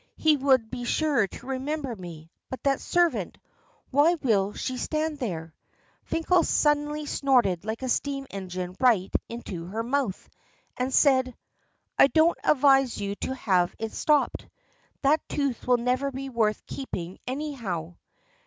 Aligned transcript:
"He 0.17 0.35
would 0.35 0.71
be 0.71 0.83
sure 0.83 1.27
to 1.27 1.45
remember 1.45 1.95
me. 1.95 2.31
But 2.49 2.63
that 2.63 2.81
servant! 2.81 3.37
Why 3.91 4.15
will 4.15 4.51
she 4.53 4.77
stand 4.77 5.19
there?" 5.19 5.53
Finkel 6.05 6.43
suddenly 6.43 7.05
snorted 7.05 7.65
like 7.65 7.83
a 7.83 7.87
steam 7.87 8.25
engine 8.31 8.75
right 8.79 9.11
into 9.29 9.67
her 9.67 9.83
mouth, 9.83 10.27
and 10.75 10.91
said: 10.91 11.37
"I 11.99 12.07
don't 12.07 12.39
advise 12.43 12.99
you 12.99 13.13
to 13.17 13.35
have 13.35 13.75
it 13.77 13.91
stopped. 13.93 14.47
That 15.03 15.21
tooth 15.29 15.67
will 15.67 15.77
never 15.77 16.09
be 16.11 16.29
worth 16.29 16.65
keeping 16.65 17.19
anyhow." 17.27 17.93